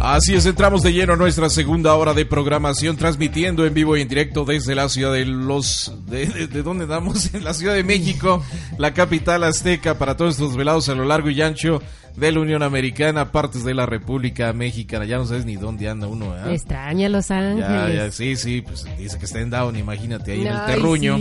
[0.03, 4.01] Así es, entramos de lleno a nuestra segunda hora de programación, transmitiendo en vivo y
[4.01, 5.94] en directo desde la ciudad de los...
[6.12, 7.34] ¿De, de, dónde damos?
[7.34, 8.44] En la Ciudad de México,
[8.78, 11.81] la capital azteca, para todos estos velados a lo largo y ancho
[12.16, 15.06] de la Unión Americana, partes de la República Mexicana.
[15.06, 16.36] Ya no sabes ni dónde anda uno.
[16.36, 16.54] ¿eh?
[16.54, 18.13] Extraña Los Ángeles.
[18.16, 21.18] sí, sí, pues dice que está en down, imagínate ahí en el terruño.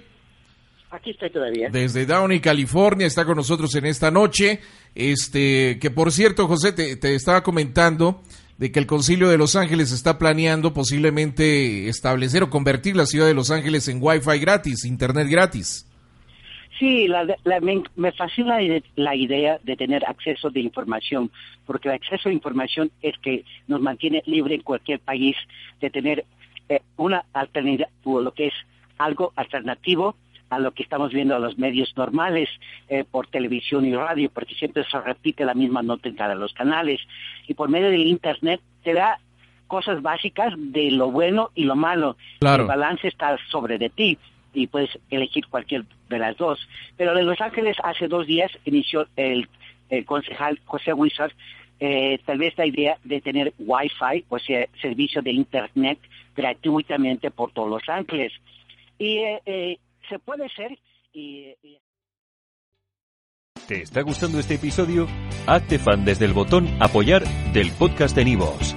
[0.90, 1.70] Aquí estoy todavía.
[1.70, 4.60] Desde Downey, California, está con nosotros en esta noche.
[4.94, 8.20] Este, que por cierto, José, te, te estaba comentando
[8.58, 13.26] de que el Concilio de Los Ángeles está planeando posiblemente establecer o convertir la ciudad
[13.26, 15.86] de Los Ángeles en Wi-Fi gratis, Internet gratis.
[16.82, 17.06] Sí,
[17.94, 18.58] me, fascina
[18.96, 21.30] la idea de tener acceso de información,
[21.64, 25.36] porque el acceso a información es que nos mantiene libre en cualquier país
[25.80, 26.24] de tener
[26.68, 28.54] eh, una alternativa, lo que es
[28.98, 30.16] algo alternativo
[30.50, 32.48] a lo que estamos viendo a los medios normales
[32.88, 36.52] eh, por televisión y radio, porque siempre se repite la misma nota en cada los
[36.52, 37.00] canales.
[37.46, 39.20] Y por medio del Internet te da
[39.68, 42.16] cosas básicas de lo bueno y lo malo.
[42.40, 44.18] El balance está sobre de ti
[44.52, 46.58] y puedes elegir cualquier de las dos.
[46.96, 49.48] Pero en Los Ángeles hace dos días inició el,
[50.06, 51.32] concejal José Wizard
[51.84, 55.98] eh, tal vez la idea de tener Wi-Fi, o sea, servicio de Internet
[56.36, 58.32] gratuitamente por todos Los Ángeles.
[58.98, 59.78] Y eh, eh,
[60.08, 60.78] se puede hacer
[61.12, 61.56] y,
[63.66, 65.08] ¿Te está gustando este episodio?
[65.46, 68.76] Hazte fan desde el botón apoyar del podcast de Nivos.